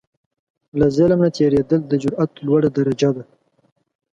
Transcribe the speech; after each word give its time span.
له 0.79 0.87
ظلم 0.97 1.19
نه 1.25 1.29
تېرېدل، 1.37 1.81
د 1.87 1.93
جرئت 2.01 2.31
لوړه 2.45 2.69
درجه 2.77 3.09
ده. 3.15 3.23